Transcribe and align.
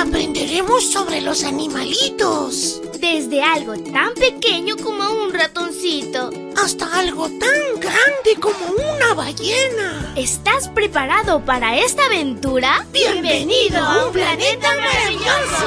aprenderemos 0.00 0.90
sobre 0.90 1.20
los 1.20 1.44
animalitos. 1.44 2.80
Desde 3.00 3.42
algo 3.42 3.74
tan 3.76 4.14
pequeño 4.14 4.76
como 4.78 5.02
un 5.24 5.32
ratoncito. 5.32 6.30
Hasta 6.56 6.98
algo 6.98 7.28
tan 7.28 7.80
grande 7.80 8.40
como 8.40 8.58
una 8.94 9.12
ballena. 9.14 10.14
¿Estás 10.16 10.68
preparado 10.68 11.44
para 11.44 11.78
esta 11.78 12.06
aventura? 12.06 12.86
¡Bienvenido 12.92 13.76
a 13.76 14.06
un 14.06 14.12
planeta 14.12 14.68
maravilloso! 14.76 15.66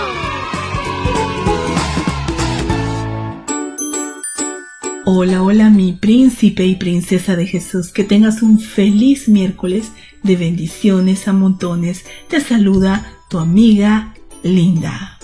Hola, 5.06 5.44
hola 5.44 5.70
mi 5.70 5.94
príncipe 5.94 6.66
y 6.66 6.76
princesa 6.76 7.36
de 7.36 7.46
Jesús, 7.46 7.92
que 7.92 8.04
tengas 8.04 8.42
un 8.42 8.60
feliz 8.60 9.28
miércoles 9.28 9.92
de 10.24 10.38
bendiciones 10.38 11.28
a 11.28 11.34
montones. 11.34 12.06
Te 12.30 12.42
saluda 12.42 13.14
tu 13.30 13.38
amiga 13.38 14.14
Linda. 14.44 15.20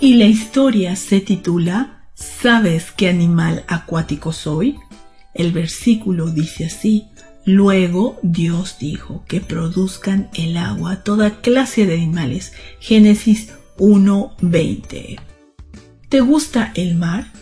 Y 0.00 0.14
la 0.14 0.24
historia 0.24 0.96
se 0.96 1.20
titula 1.20 2.08
¿Sabes 2.14 2.90
qué 2.90 3.08
animal 3.08 3.64
acuático 3.68 4.32
soy? 4.32 4.78
El 5.34 5.52
versículo 5.52 6.30
dice 6.30 6.66
así, 6.66 7.06
Luego 7.44 8.18
Dios 8.22 8.76
dijo 8.78 9.24
que 9.26 9.40
produzcan 9.40 10.30
el 10.34 10.56
agua 10.56 11.02
toda 11.02 11.40
clase 11.40 11.86
de 11.86 11.94
animales. 11.94 12.52
Génesis 12.80 13.50
1.20. 13.78 15.20
¿Te 16.08 16.20
gusta 16.20 16.72
el 16.74 16.94
mar? 16.94 17.32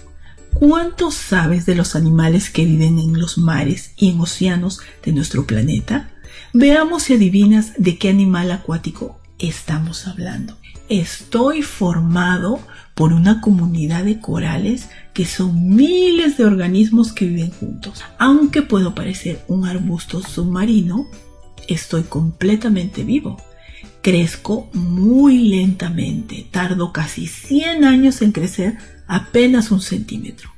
¿Cuánto 0.55 1.11
sabes 1.11 1.65
de 1.67 1.75
los 1.75 1.95
animales 1.95 2.51
que 2.51 2.65
viven 2.65 2.99
en 2.99 3.21
los 3.21 3.39
mares 3.39 3.93
y 3.97 4.11
en 4.11 4.21
océanos 4.21 4.81
de 5.05 5.13
nuestro 5.13 5.47
planeta? 5.47 6.11
Veamos 6.53 7.05
si 7.05 7.15
adivinas 7.15 7.73
de 7.77 7.99
qué 7.99 8.09
animal 8.09 8.51
acuático 8.51 9.21
estamos 9.39 10.07
hablando. 10.07 10.60
Estoy 10.91 11.63
formado 11.63 12.59
por 12.97 13.13
una 13.13 13.41
comunidad 13.41 14.03
de 14.03 14.19
corales 14.19 14.89
que 15.15 15.25
son 15.25 15.77
miles 15.77 16.37
de 16.37 16.45
organismos 16.45 17.13
que 17.13 17.27
viven 17.27 17.53
juntos. 17.53 18.03
Aunque 18.19 18.63
puedo 18.63 18.93
parecer 18.93 19.41
un 19.47 19.67
arbusto 19.67 20.21
submarino, 20.21 21.07
estoy 21.69 22.03
completamente 22.03 23.05
vivo. 23.05 23.37
Crezco 24.03 24.69
muy 24.73 25.49
lentamente, 25.51 26.49
tardo 26.51 26.93
casi 26.93 27.29
100 27.29 27.85
años 27.85 28.21
en 28.21 28.33
crecer 28.33 28.77
apenas 29.07 29.71
un 29.71 29.81
centímetro. 29.81 30.51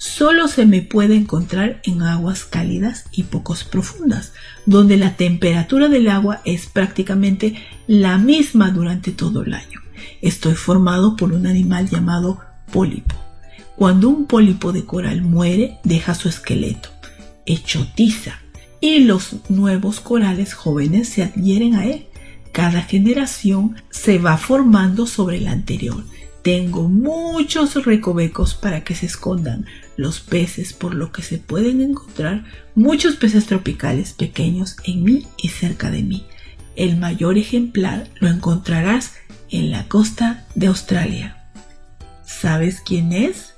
Solo 0.00 0.48
se 0.48 0.64
me 0.64 0.80
puede 0.80 1.14
encontrar 1.14 1.82
en 1.84 2.00
aguas 2.00 2.46
cálidas 2.46 3.04
y 3.12 3.24
pocos 3.24 3.64
profundas, 3.64 4.32
donde 4.64 4.96
la 4.96 5.14
temperatura 5.14 5.88
del 5.88 6.08
agua 6.08 6.40
es 6.46 6.68
prácticamente 6.68 7.56
la 7.86 8.16
misma 8.16 8.70
durante 8.70 9.12
todo 9.12 9.42
el 9.42 9.52
año. 9.52 9.82
Estoy 10.22 10.54
formado 10.54 11.16
por 11.16 11.32
un 11.32 11.46
animal 11.46 11.90
llamado 11.90 12.40
pólipo. 12.72 13.14
Cuando 13.76 14.08
un 14.08 14.24
pólipo 14.24 14.72
de 14.72 14.86
coral 14.86 15.20
muere, 15.20 15.80
deja 15.84 16.14
su 16.14 16.30
esqueleto, 16.30 16.88
hecho 17.44 17.86
tiza, 17.94 18.40
y 18.80 19.00
los 19.00 19.36
nuevos 19.50 20.00
corales 20.00 20.54
jóvenes 20.54 21.10
se 21.10 21.24
adhieren 21.24 21.74
a 21.74 21.84
él. 21.84 22.06
Cada 22.52 22.80
generación 22.80 23.76
se 23.90 24.16
va 24.16 24.38
formando 24.38 25.06
sobre 25.06 25.42
la 25.42 25.52
anterior. 25.52 26.02
Tengo 26.42 26.88
muchos 26.88 27.84
recovecos 27.84 28.54
para 28.54 28.82
que 28.82 28.94
se 28.94 29.06
escondan 29.06 29.66
los 29.96 30.20
peces, 30.20 30.72
por 30.72 30.94
lo 30.94 31.12
que 31.12 31.22
se 31.22 31.36
pueden 31.38 31.82
encontrar 31.82 32.44
muchos 32.74 33.16
peces 33.16 33.46
tropicales 33.46 34.14
pequeños 34.14 34.76
en 34.84 35.04
mí 35.04 35.26
y 35.36 35.48
cerca 35.48 35.90
de 35.90 36.02
mí. 36.02 36.26
El 36.76 36.96
mayor 36.96 37.36
ejemplar 37.36 38.08
lo 38.20 38.28
encontrarás 38.28 39.14
en 39.50 39.70
la 39.70 39.86
costa 39.88 40.46
de 40.54 40.68
Australia. 40.68 41.36
¿Sabes 42.24 42.80
quién 42.80 43.12
es? 43.12 43.54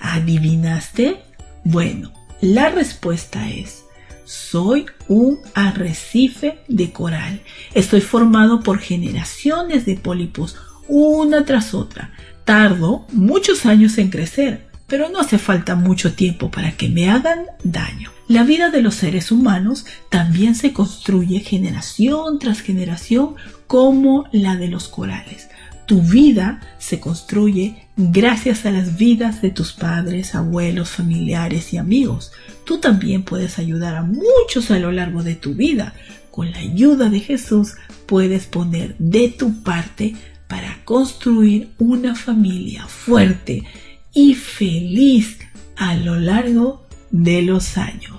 ¿Adivinaste? 0.00 1.22
Bueno, 1.62 2.12
la 2.40 2.70
respuesta 2.70 3.48
es, 3.48 3.84
soy 4.24 4.86
un 5.06 5.38
arrecife 5.54 6.58
de 6.68 6.90
coral. 6.92 7.42
Estoy 7.74 8.00
formado 8.00 8.60
por 8.60 8.78
generaciones 8.78 9.86
de 9.86 9.96
pólipos, 9.96 10.56
una 10.88 11.44
tras 11.44 11.74
otra. 11.74 12.12
Tardo 12.44 13.06
muchos 13.12 13.66
años 13.66 13.98
en 13.98 14.10
crecer, 14.10 14.68
pero 14.86 15.10
no 15.10 15.20
hace 15.20 15.38
falta 15.38 15.76
mucho 15.76 16.14
tiempo 16.14 16.50
para 16.50 16.72
que 16.72 16.88
me 16.88 17.10
hagan 17.10 17.44
daño. 17.62 18.10
La 18.26 18.42
vida 18.42 18.70
de 18.70 18.82
los 18.82 18.94
seres 18.94 19.30
humanos 19.30 19.86
también 20.10 20.54
se 20.54 20.72
construye 20.72 21.40
generación 21.40 22.38
tras 22.38 22.60
generación 22.60 23.36
como 23.66 24.28
la 24.32 24.56
de 24.56 24.68
los 24.68 24.88
corales. 24.88 25.48
Tu 25.86 26.02
vida 26.02 26.60
se 26.78 27.00
construye 27.00 27.86
gracias 27.96 28.66
a 28.66 28.70
las 28.70 28.98
vidas 28.98 29.40
de 29.40 29.50
tus 29.50 29.72
padres, 29.72 30.34
abuelos, 30.34 30.90
familiares 30.90 31.72
y 31.72 31.78
amigos. 31.78 32.32
Tú 32.64 32.78
también 32.78 33.22
puedes 33.22 33.58
ayudar 33.58 33.96
a 33.96 34.02
muchos 34.02 34.70
a 34.70 34.78
lo 34.78 34.92
largo 34.92 35.22
de 35.22 35.34
tu 35.34 35.54
vida. 35.54 35.94
Con 36.30 36.50
la 36.50 36.58
ayuda 36.58 37.08
de 37.08 37.20
Jesús 37.20 37.76
puedes 38.04 38.44
poner 38.44 38.94
de 38.98 39.28
tu 39.28 39.62
parte 39.62 40.14
para 40.48 40.82
construir 40.84 41.70
una 41.78 42.14
familia 42.14 42.86
fuerte 42.86 43.64
y 44.12 44.34
feliz 44.34 45.38
a 45.76 45.94
lo 45.94 46.18
largo 46.18 46.86
de 47.10 47.42
los 47.42 47.78
años. 47.78 48.18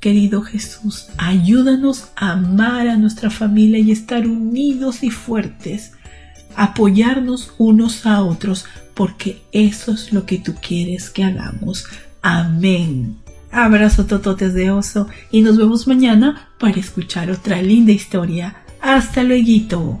Querido 0.00 0.40
Jesús, 0.40 1.08
ayúdanos 1.18 2.08
a 2.16 2.32
amar 2.32 2.88
a 2.88 2.96
nuestra 2.96 3.28
familia 3.28 3.78
y 3.78 3.90
estar 3.90 4.26
unidos 4.26 5.02
y 5.02 5.10
fuertes, 5.10 5.92
apoyarnos 6.56 7.52
unos 7.58 8.06
a 8.06 8.22
otros, 8.22 8.64
porque 8.94 9.42
eso 9.52 9.92
es 9.92 10.12
lo 10.12 10.24
que 10.24 10.38
tú 10.38 10.54
quieres 10.54 11.10
que 11.10 11.24
hagamos. 11.24 11.84
Amén. 12.22 13.18
Abrazo 13.52 14.06
tototes 14.06 14.54
de 14.54 14.70
oso 14.70 15.08
y 15.30 15.42
nos 15.42 15.58
vemos 15.58 15.86
mañana 15.86 16.48
para 16.58 16.78
escuchar 16.78 17.30
otra 17.30 17.60
linda 17.60 17.92
historia. 17.92 18.56
Hasta 18.80 19.22
luego. 19.22 20.00